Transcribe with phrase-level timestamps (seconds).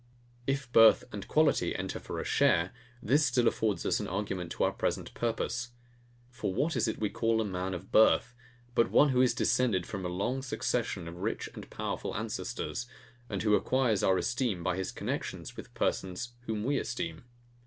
[0.47, 2.71] If birth and quality enter for a share,
[3.03, 5.73] this still affords us an argument to our present purpose.
[6.31, 8.33] For what is it we call a man of birth,
[8.73, 12.87] but one who is descended from a long succession of rich and powerful ancestors,
[13.29, 17.25] and who acquires our esteem by his connexion with persons whom we esteem?